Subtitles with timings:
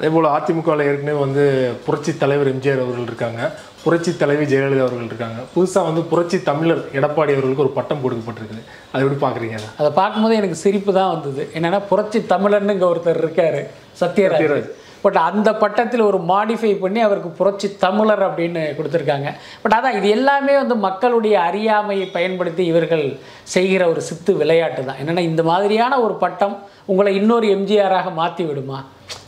[0.00, 1.42] அதே போல் அதிமுகவில் ஏற்கனவே வந்து
[1.84, 3.38] புரட்சி தலைவர் எம்ஜிஆர் அவர்கள் இருக்காங்க.
[3.82, 5.38] புரட்சி தலைவி ஜெயலலிதா அவர்கள் இருக்காங்க.
[5.52, 8.62] புதுசாக வந்து புரட்சி தமிழர் எடப்பாடி அவர்களுக்கு ஒரு பட்டம் கொடுக்கப்பட்டிருக்குது.
[8.92, 9.68] அது எப்படி பார்க்குறீங்க அதை?
[9.80, 11.44] அதை பார்க்கும்போது எனக்கு சிரிப்பு தான் வந்தது.
[11.58, 13.60] என்னன்னா புரட்சி தமிழர்னு இங்கே ஒருத்தர் இருக்காரு
[14.00, 14.42] சத்யராஜ்.
[14.42, 14.68] சத்யராஜ்.
[15.04, 19.30] பட் அந்த பட்டத்தில் ஒரு மாடிஃபை பண்ணி அவருக்கு புரட்சி தமிழர் அப்படின்னு கொடுத்துருக்காங்க.
[19.62, 23.06] பட் அதான் இது எல்லாமே வந்து மக்களுடைய அறியாமையை பயன்படுத்தி இவர்கள்
[23.54, 25.00] செய்கிற ஒரு சித்து விளையாட்டு தான்.
[25.04, 26.56] என்னென்னா இந்த மாதிரியான ஒரு பட்டம்
[26.92, 28.80] உங்களை இன்னொரு எம்ஜிஆராக மாற்றி விடுமா?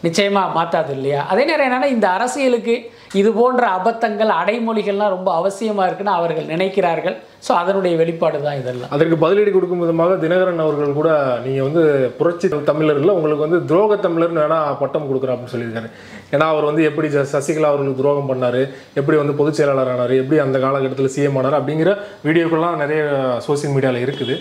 [0.07, 1.21] நிச்சயமாக மாற்றாது இல்லையா?
[1.33, 2.75] அதே நேரம் என்னென்னா இந்த அரசியலுக்கு
[3.21, 7.17] இது போன்ற அபத்தங்கள் அடைமொழிகள்லாம் ரொம்ப அவசியமாக இருக்குன்னு அவர்கள் நினைக்கிறார்கள்.
[7.47, 8.91] ஸோ அதனுடைய வெளிப்பாடு தான் இதெல்லாம்.
[8.95, 11.11] அதற்கு பதிலடி கொடுக்கும் விதமாக தினகரன் அவர்கள் கூட
[11.45, 11.83] நீங்கள் வந்து
[12.19, 15.91] புரட்சி தமிழர்களில் உங்களுக்கு வந்து துரோக தமிழர்னு வேணா பட்டம் கொடுக்குறேன் அப்படின்னு சொல்லியிருக்காரு.
[16.35, 18.61] ஏன்னா அவர் வந்து எப்படி சசிகலா அவர்களுக்கு துரோகம் பண்ணார்
[19.01, 21.93] எப்படி வந்து பொதுச் செயலாளர் ஆனார் எப்படி அந்த காலகட்டத்தில் சிஎம் ஆனார் அப்படிங்கிற
[22.29, 23.03] வீடியோக்கள்லாம் நிறைய
[23.49, 24.37] சோஷியல் மீடியாவில் இருக்குது.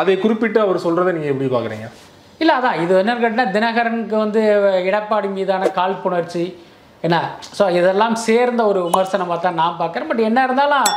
[0.00, 1.88] அதை குறிப்பிட்டு அவர் சொல்கிறத நீங்கள் எப்படி பார்க்குறீங்க?
[2.40, 4.40] இல்லை அதான் இது என்னன்னு கேட்டால் தினகரனுக்கு வந்து
[4.90, 6.44] எடப்பாடி மீதான காழ்ப்புணர்ச்சி.
[7.06, 7.16] என்ன?
[7.58, 10.08] ஸோ இதெல்லாம் சேர்ந்த ஒரு விமர்சனமாக தான் நான் பார்க்குறேன்.
[10.10, 10.88] பட் என்ன இருந்தாலும்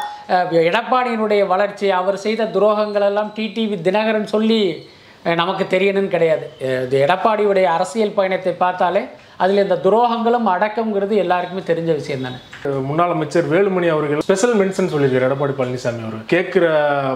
[0.69, 4.61] எடப்பாடியினுடைய வளர்ச்சி அவர் செய்த துரோகங்கள் எல்லாம் டிடிவி தினகரன் சொல்லி
[5.41, 6.45] நமக்கு தெரியணும்னு கிடையாது.
[6.85, 9.01] இது எடப்பாடியுடைய அரசியல் பயணத்தை பார்த்தாலே
[9.43, 12.37] அதில் இந்த துரோகங்களும் அடக்கம்ங்கிறது எல்லாருக்குமே தெரிஞ்ச விஷயம் தானே.
[12.89, 16.19] முன்னாள் அமைச்சர் வேலுமணி அவர்கள் ஸ்பெஷல் மென்ஷன் சொல்லியிருக்காரு எடப்பாடி பழனிசாமி அவர்.
[16.33, 16.65] கேட்குற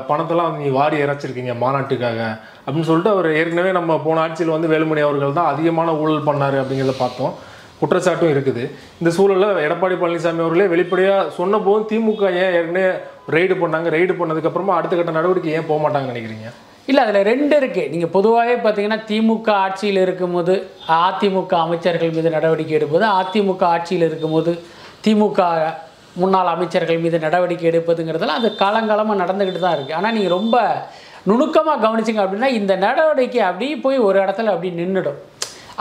[0.10, 2.20] பணத்தெல்லாம் நீ வாரி இறைச்சிருக்கீங்க மாநாட்டுக்காக
[2.66, 6.96] அப்படின்னு சொல்லிட்டு அவர் ஏற்கனவே நம்ம போன ஆட்சியில் வந்து வேலுமணி அவர்கள் தான் அதிகமான ஊழல் பண்ணாரு அப்படிங்கிறத
[7.04, 7.36] பார்த்தோம்.
[7.82, 8.64] குற்றச்சாட்டும் இருக்குது.
[9.02, 12.90] இந்த சூழலில் எடப்பாடி பழனிசாமி அவர்களே வெளிப்படையாக சொன்ன போதும் திமுக ஏன் ஏற்கனவே
[13.36, 13.88] ரெய்டு பண்ணாங்க?
[13.96, 16.50] ரெய்டு பண்ணதுக்கப்புறமா அடுத்த கட்ட நடவடிக்கை ஏன் போக மாட்டாங்கன்னு நினைக்கிறீங்க?
[16.90, 20.54] இல்லை அதில் ரெண்டு இருக்குது நீங்கள் பொதுவாகவே பார்த்தீங்கன்னா திமுக ஆட்சியில் இருக்கும்போது
[21.02, 24.54] அதிமுக அமைச்சர்கள் மீது நடவடிக்கை எடுப்பது அதிமுக ஆட்சியில் இருக்கும்போது
[25.06, 25.42] திமுக
[26.22, 30.58] முன்னாள் அமைச்சர்கள் மீது நடவடிக்கை எடுப்பதுங்கிறதெல்லாம் அது காலங்காலமாக நடந்துக்கிட்டு தான் இருக்குது ஆனால் நீங்கள் ரொம்ப
[31.30, 35.20] நுணுக்கமாக கவனிச்சிங்க அப்படின்னா இந்த நடவடிக்கை அப்படியே போய் ஒரு இடத்துல அப்படி நின்றுடும்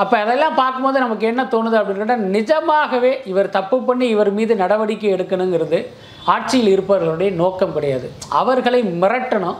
[0.02, 5.08] அப்போ அதெல்லாம் பார்க்கும்போது நமக்கு என்ன தோணுது அப்படின்னு கேட்டால் நிஜமாகவே இவர் தப்பு பண்ணி இவர் மீது நடவடிக்கை
[5.14, 5.78] எடுக்கணுங்கிறது
[6.34, 8.06] ஆட்சியில் இருப்பவர்களுடைய நோக்கம் கிடையாது.
[8.40, 9.58] அவர்களை மிரட்டணும்.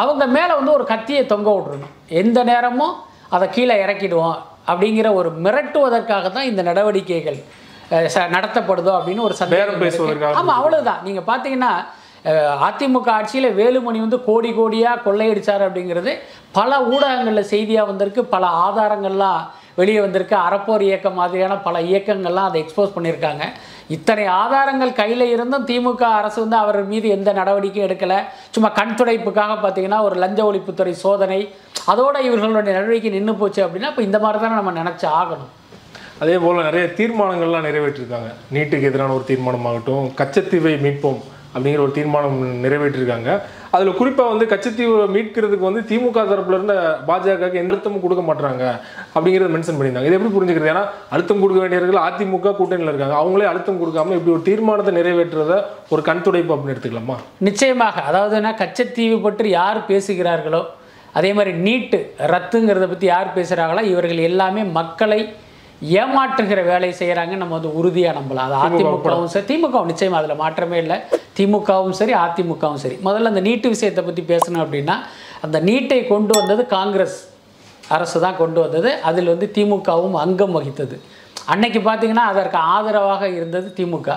[0.00, 2.94] அவங்க மேலே வந்து ஒரு கத்தியை தொங்க விட்றணும் எந்த நேரமும்
[3.36, 4.38] அதை கீழே இறக்கிடுவோம்
[4.70, 7.38] அப்படிங்கிற ஒரு மிரட்டுவதற்காக தான் இந்த நடவடிக்கைகள்
[8.36, 9.74] நடத்தப்படுதோ அப்படின்னு ஒரு சந்தேகம்
[10.40, 11.02] ஆமாம் அவ்வளவுதான்.
[11.06, 11.72] நீங்கள் பார்த்தீங்கன்னா
[12.66, 16.12] அதிமுக ஆட்சியில் வேலுமணி வந்து கோடி கோடியாக கொள்ளையடிச்சார் அப்படிங்கிறது
[16.58, 18.22] பல ஊடகங்களில் செய்தியாக வந்திருக்கு.
[18.34, 19.42] பல ஆதாரங்கள்லாம்
[19.80, 20.36] வெளியே வந்திருக்கு.
[20.46, 23.44] அறப்போர் இயக்கம் மாதிரியான பல இயக்கங்கள்லாம் அதை எக்ஸ்போஸ் பண்ணியிருக்காங்க.
[23.88, 28.18] இத்தனை ஆதாரங்கள் கையில் இருந்தும் திமுக அரசு வந்து அவர் மீது எந்த நடவடிக்கையும் எடுக்கலை.
[28.50, 31.54] சும்மா கண் துடைப்புக்காக பார்த்தீங்கன்னா ஒரு லஞ்ச ஒழிப்புத்துறை சோதனை.
[31.92, 35.52] அதோட இவர்களுடைய நடவடிக்கை நின்று போச்சு அப்படின்னா இப்போ இந்த மாதிரி தானே நம்ம நினச்சி ஆகணும்.
[36.22, 38.30] அதே போல் நிறைய தீர்மானங்கள்லாம் நிறைவேற்றிருக்காங்க.
[38.54, 41.20] நீட்டுக்கு எதிரான ஒரு தீர்மானமாகட்டும் கச்சத்தீவை மீட்போம்
[41.54, 43.40] அப்படிங்கிற ஒரு தீர்மானம் நிறைவேற்றிருக்காங்க.
[43.74, 46.76] அதில் குறிப்பாக வந்து கச்சத்தீவை மீட்கிறதுக்கு வந்து திமுக தரப்புல இருந்து
[47.08, 48.64] பாஜகவுக்கு எந்த அழுத்தமும் கொடுக்க மாட்டாங்க
[49.14, 50.08] அப்படிங்கிறத மென்ஷன் பண்ணியிருந்தாங்க.
[50.10, 50.72] இது எப்படி புரிஞ்சுக்கிறது?
[50.72, 53.16] ஏன்னா அழுத்தம் கொடுக்க வேண்டியவர்கள் அதிமுக கூட்டணியில் இருக்காங்க.
[53.22, 55.56] அவங்களே அழுத்தம் கொடுக்காம இப்படி ஒரு தீர்மானத்தை நிறைவேற்றுறத
[55.94, 57.16] ஒரு கண் துடைப்பு அப்படின்னு எடுத்துக்கலாமா?
[57.48, 57.96] நிச்சயமாக.
[58.10, 60.62] அதாவதுன்னா கச்சத்தீவு பற்றி யார் பேசுகிறார்களோ
[61.18, 61.98] அதே மாதிரி நீட்டு
[62.34, 65.20] ரத்துங்கிறத பற்றி யார் பேசுகிறாங்களோ இவர்கள் எல்லாமே மக்களை
[66.00, 68.52] ஏமாற்றுகிற வேலையை செய்கிறாங்கன்னு நம்ம வந்து உறுதியாக நம்பலாம்.
[68.56, 70.96] அது அதிமுகவும் சரி திமுகவும் நிச்சயமாக அதில் மாற்றமே இல்லை.
[71.38, 72.96] திமுகவும் சரி அதிமுகவும் சரி.
[73.06, 74.96] முதல்ல அந்த நீட்டு விஷயத்தை பற்றி பேசணும் அப்படின்னா
[75.46, 77.18] அந்த நீட்டை கொண்டு வந்தது காங்கிரஸ்
[77.96, 78.90] அரசு தான் கொண்டு வந்தது.
[79.08, 80.96] அதில் வந்து திமுகவும் அங்கம் வகித்தது.
[81.52, 84.10] அன்னைக்கு பார்த்தீங்கன்னா அதற்கு ஆதரவாக இருந்தது திமுக.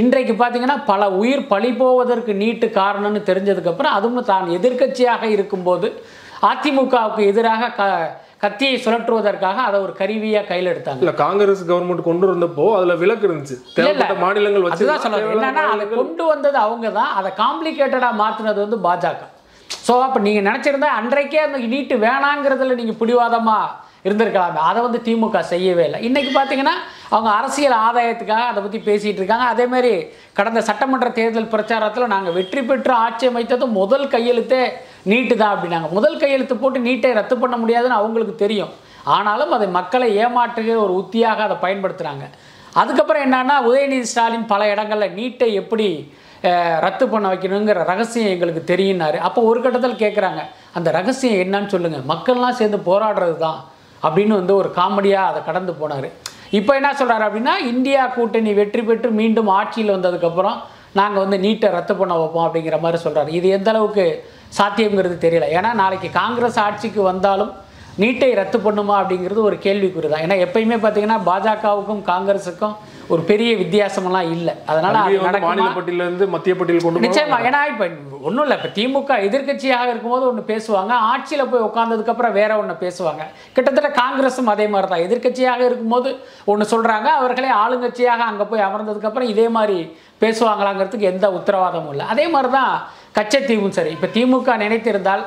[0.00, 5.88] இன்றைக்கு பார்த்தீங்கன்னா பல உயிர் பழி போவதற்கு நீட்டு காரணம்னு தெரிஞ்சதுக்கப்புறம் அதுவும் தான் எதிர்க்கட்சியாக இருக்கும்போது
[6.50, 7.86] அதிமுகவுக்கு எதிராக க
[8.42, 11.02] கத்தியை சுழற்றுவதற்காக அதை ஒரு கருவியாக கையில் எடுத்தாங்க.
[11.04, 13.56] இல்லை காங்கிரஸ் கவர்மெண்ட் கொண்டு வந்தப்போ அதில் விலக்கு இருந்துச்சு.
[13.76, 15.34] தேவைப்பட்ட மாநிலங்கள் வச்சு அதுதான் சொல்ல வரேன்.
[15.34, 19.22] என்னன்னா அதை கொண்டு வந்தது அவங்க தான் அதை காம்ப்ளிகேட்டடாக மாற்றினது வந்து பாஜக.
[19.86, 23.76] ஸோ அப்போ நீங்கள் நினச்சிருந்தா அன்றைக்கே அந்த நீட்டு வேணாங்கிறதுல நீங்கள் பிடிவாதமாக
[24.08, 24.64] இருந்திருக்கலாம்.
[24.70, 26.00] அதை வந்து திமுக செய்யவே இல்லை.
[26.08, 26.74] இன்றைக்கி பார்த்தீங்கன்னா
[27.14, 29.46] அவங்க அரசியல் ஆதாயத்துக்காக அதை பற்றி பேசிகிட்டு இருக்காங்க.
[29.54, 29.92] அதேமாரி
[30.38, 34.62] கடந்த சட்டமன்ற தேர்தல் பிரச்சாரத்தில் நாங்கள் வெற்றி பெற்று ஆட்சி அமைத்தது முதல் கையெழுத்தே
[35.12, 35.88] நீட்டு தான் அப்படின்னாங்க.
[35.96, 38.72] முதல் கையெழுத்து போட்டு நீட்டை ரத்து பண்ண முடியாதுன்னு அவங்களுக்கு தெரியும்.
[39.16, 42.24] ஆனாலும் அதை மக்களை ஏமாற்றுகிற ஒரு உத்தியாக அதை பயன்படுத்துகிறாங்க
[42.80, 45.86] அதுக்கப்புறம் என்னன்னா உதயநிதி ஸ்டாலின் பல இடங்களில் நீட்டை எப்படி
[46.84, 49.18] ரத்து பண்ண வைக்கணுங்கிற ரகசியம் எங்களுக்கு தெரியும்னாரு.
[49.28, 50.42] அப்போ ஒரு கட்டத்தில் கேட்குறாங்க
[50.78, 53.58] அந்த ரகசியம் என்னன்னு சொல்லுங்கள் மக்கள்லாம் சேர்ந்து போராடுறது தான்
[54.06, 56.08] அப்படின்னு வந்து ஒரு காமெடியாக அதை கடந்து போனார்.
[56.58, 60.58] இப்போ என்ன சொல்கிறாரு அப்படின்னா இந்தியா கூட்டணி வெற்றி பெற்று மீண்டும் ஆட்சியில் வந்ததுக்கப்புறம்
[60.98, 64.04] நாங்கள் வந்து நீட்டை ரத்து பண்ண வைப்போம் அப்படிங்கிற மாதிரி சொல்கிறாரு இது எந்த அளவுக்கு
[64.58, 65.48] சாத்தியங்கிறது தெரியல.
[65.56, 67.52] ஏன்னா நாளைக்கு காங்கிரஸ் ஆட்சிக்கு வந்தாலும்
[67.98, 72.74] நீட்டை ரத்து பண்ணுமா அப்படிங்கிறது ஒரு கேள்விக்குறி தான் ஏன்னா எப்பயுமே பார்த்தீங்கன்னா பாஜகவுக்கும் காங்கிரஸுக்கும்
[73.12, 74.52] ஒரு பெரிய வித்தியாசமெல்லாம் இல்லை.
[74.70, 75.76] அதனால அது அங்கேயும் வந்து மாநில நடக்குமா?
[75.78, 77.86] பட்டியல இருந்து மத்திய பட்டியல் கொண்டு போனா நிச்சயமா ஏன்னா இப்போ
[78.28, 83.24] ஒன்றும் இல்லை இப்போ திமுக எதிர்க்கட்சியாக இருக்கும்போது ஒன்று பேசுவாங்க ஆட்சியில் போய் உட்காந்ததுக்கப்புறம் வேற ஒன்று பேசுவாங்க.
[83.56, 86.12] கிட்டத்தட்ட காங்கிரஸும் அதே மாதிரி தான் எதிர்க்கட்சியாக இருக்கும்போது
[86.52, 89.78] ஒன்று சொல்கிறாங்க அவர்களே ஆளுங்கட்சியாக அங்கே போய் அமர்ந்ததுக்கப்புறம் இதே மாதிரி
[90.24, 92.06] பேசுவாங்களாங்கிறதுக்கு எந்த உத்தரவாதமும் இல்லை.
[92.14, 92.72] அதே மாதிரி தான்
[93.18, 93.92] கச்சத்தீவும் சரி.
[93.96, 95.24] இப்போ திமுக நினைத்திருந்தால்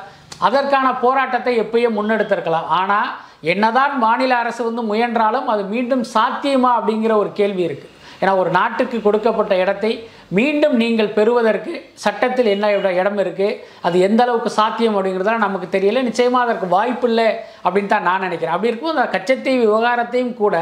[0.48, 2.68] அதற்கான போராட்டத்தை எப்பயே முன்னெடுத்திருக்கலாம்.
[2.80, 3.10] ஆனால்
[3.52, 7.92] என்னதான் மாநில அரசு வந்து முயன்றாலும் அது மீண்டும் சாத்தியமா அப்படிங்கிற ஒரு கேள்வி இருக்குது
[8.22, 9.92] ஏன்னா ஒரு நாட்டுக்கு கொடுக்கப்பட்ட இடத்தை
[10.38, 11.72] மீண்டும் நீங்கள் பெறுவதற்கு
[12.04, 13.58] சட்டத்தில் என்ன இடம் இருக்குது
[13.88, 16.04] அது எந்த அளவுக்கு சாத்தியம் அப்படிங்கிறதெல்லாம் நமக்கு தெரியல.
[16.10, 17.28] நிச்சயமாக அதற்கு வாய்ப்பு இல்லை
[17.66, 18.56] அப்படின்னு தான் நான் நினைக்கிறேன்.
[18.56, 20.56] அப்படி இருக்கும்போது அந்த கச்சத்தீவு விவகாரத்தையும் கூட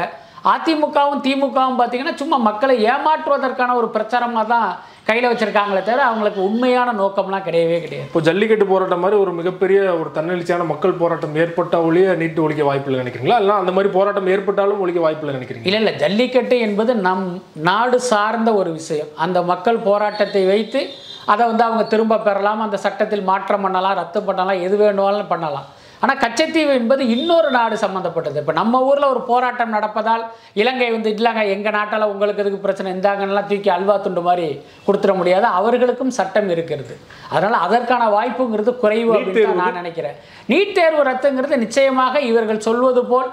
[0.54, 4.70] அதிமுகவும் திமுகவும் பார்த்திங்கன்னா சும்மா மக்களை ஏமாற்றுவதற்கான ஒரு பிரச்சாரமாக தான்
[5.12, 8.06] கையில் வச்சுருக்காங்களே தவிர அவங்களுக்கு உண்மையான நோக்கம்லாம் கிடையவே கிடையாது.
[8.08, 12.88] இப்போ ஜல்லிக்கட்டு போராட்டம் மாதிரி ஒரு மிகப்பெரிய ஒரு தன்னெழுச்சியான மக்கள் போராட்டம் ஏற்பட்ட ஒழிய நீட்டு ஒழிக்க வாய்ப்பு
[12.90, 13.38] இல்லை நினைக்கிறீங்களா?
[13.42, 15.94] இல்லை அந்த மாதிரி போராட்டம் ஏற்பட்டாலும் ஒழிக்க வாய்ப்பு இல்லை நினைக்கிறீங்க இல்லை இல்லை.
[16.04, 17.26] ஜல்லிக்கட்டு என்பது நம்
[17.68, 19.10] நாடு சார்ந்த ஒரு விஷயம்.
[19.26, 20.82] அந்த மக்கள் போராட்டத்தை வைத்து
[21.32, 22.64] அதை வந்து அவங்க திரும்ப பெறலாம்.
[22.66, 25.68] அந்த சட்டத்தில் மாற்றம் பண்ணலாம் ரத்து பண்ணலாம் எது வேணுமாலும் பண்ணலாம்.
[26.02, 30.24] ஆனால் கச்சத்தீவு என்பது இன்னொரு நாடு சம்மந்தப்பட்டது இப்போ நம்ம ஊரில் ஒரு போராட்டம் நடப்பதால்
[30.60, 32.94] இலங்கை வந்து இல்லைங்க எங்கள் நாட்டால் உங்களுக்கு எதுக்கு பிரச்சனை?
[32.96, 34.48] இந்தாங்கன்னெலாம் தூக்கி அல்வா துண்டு மாதிரி
[34.86, 35.46] கொடுத்துட முடியாது.
[35.60, 36.96] அவர்களுக்கும் சட்டம் இருக்கிறது.
[37.34, 40.18] அதனால் அதற்கான வாய்ப்புங்கிறது குறைவு அப்படின்னு நான் நினைக்கிறேன்.
[40.52, 43.30] நீட் தேர்வு ரத்துங்கிறது நிச்சயமாக இவர்கள் சொல்வது போல்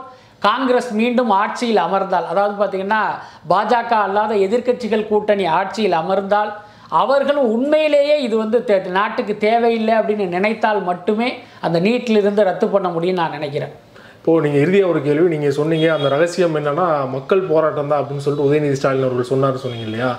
[0.47, 3.03] காங்கிரஸ் மீண்டும் ஆட்சியில் அமர்ந்தால் அதாவது பார்த்தீங்கன்னா
[3.51, 6.51] பாஜக அல்லாத எதிர்க்கட்சிகள் கூட்டணி ஆட்சியில் அமர்ந்தால்
[6.91, 11.29] அவர்கள் உண்மையிலேயே இது வந்து தே- நாட்டுக்கு தேவையில்லை அப்படின்னு நினைத்தால் மட்டுமே
[11.61, 13.73] அந்த நீட்டிலிருந்து ரத்து பண்ண முடியும்னு நான் நினைக்கிறேன்.
[14.15, 18.49] இப்போ நீங்க இறுதியா ஒரு கேள்வி நீங்க சொன்னீங்க அந்த ரகசியம் என்னன்னா மக்கள் போராட்டம் தான் அப்படின்னு சொல்லிட்டு
[18.49, 20.09] உதயநிதி ஸ்டாலின் அவர்கள் சொன்னார் சொன்னீங்க இல்லையா?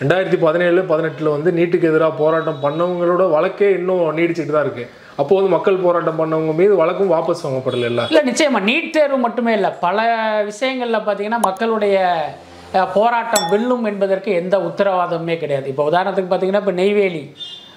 [0.00, 4.84] ரெண்டாயிரத்தி பதினேழு பதினெட்டில் வந்து நீட்டுக்கு எதிராக போராட்டம் பண்ணவங்களோட வழக்கே இன்னும் நீடிச்சுட்டு தான் இருக்கு.
[5.16, 9.52] அப்போ வந்து மக்கள் போராட்டம் பண்ணவங்க மீது வழக்கும் வாபஸ் வாங்கப்படல இல்ல இல்லை நிச்சயமா நீட் தேர்வு மட்டுமே
[9.52, 9.70] இல்லை.
[9.80, 9.98] பல
[10.44, 11.96] விஷயங்களில் பார்த்தீங்கன்னா மக்களுடைய
[12.96, 15.66] போராட்டம் வெல்லும் என்பதற்கு எந்த உத்தரவாதமுமே கிடையாது.
[15.72, 17.22] இப்போ உதாரணத்துக்கு பார்த்தீங்கன்னா இப்போ நெய்வேலி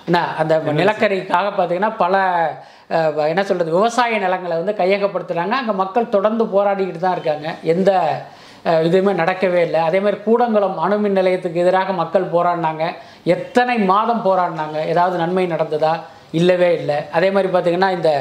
[0.08, 2.18] என்ன அந்த நிலக்கரிக்காக பார்த்தீங்கன்னா பல
[3.32, 7.48] என்ன சொல்கிறது விவசாய நிலங்களை வந்து கையகப்படுத்துகிறாங்க அங்கே மக்கள் தொடர்ந்து போராடிக்கிட்டு தான் இருக்காங்க.
[7.74, 7.92] எந்த
[8.88, 9.82] இதுவுமே நடக்கவே இல்லை.
[9.90, 12.86] அதே மாதிரி கூடங்குளம் அணுமின் நிலையத்துக்கு எதிராக மக்கள் போராடினாங்க.
[13.36, 14.78] எத்தனை மாதம் போராடினாங்க?
[14.94, 15.94] ஏதாவது நன்மை நடந்ததா?
[16.40, 16.98] இல்லவே இல்லை.
[17.18, 18.12] அதே மாதிரி பார்த்தீங்கன்னா இந்த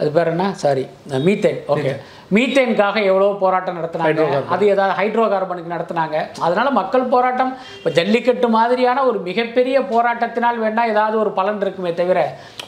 [0.00, 0.44] அது பேர் என்ன?
[0.62, 0.84] Sorry
[1.26, 1.58] methane.
[1.74, 1.92] ஓகே
[2.36, 4.24] மீத்தேனுக்காக எவ்வளோ போராட்டம் நடத்தினாங்க.
[4.54, 6.16] அது ஏதாவது ஹைட்ரோ கார்பனுக்கு நடத்தினாங்க.
[6.46, 12.18] அதனால மக்கள் போராட்டம் இப்போ ஜல்லிக்கட்டு மாதிரியான ஒரு மிகப்பெரிய போராட்டத்தினால் வேணா ஏதாவது ஒரு பலன் இருக்குமே தவிர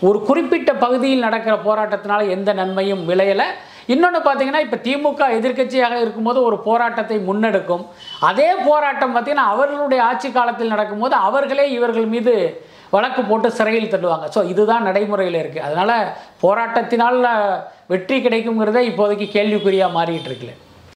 [0.08, 3.48] ஒரு குறிப்பிட்ட பகுதியில் நடக்கிற போராட்டத்தினால எந்த நன்மையும் விளையலை.
[3.94, 7.84] இன்னொன்று பார்த்தீங்கன்னா இப்போ திமுக எதிர்க்கட்சியாக இருக்கும்போது ஒரு போராட்டத்தை முன்னெடுக்கும்.
[8.30, 12.34] அதே போராட்டம் பார்த்தீங்கன்னா அவர்களுடைய ஆட்சி காலத்தில் நடக்கும்போது அவர்களே இவர்கள் மீது
[12.94, 14.26] வழக்கு போட்டு சிறையில் தள்ளுவாங்க.
[14.34, 15.94] ஸோ இதுதான் நடைமுறையில் இருக்குது அதனால்
[16.44, 17.20] போராட்டத்தினால்
[17.92, 20.56] வெற்றி கிடைக்குங்கிறதே இப்போதைக்கு கேள்விக்குறியாக மாறிட்டு இருக்குல்ல.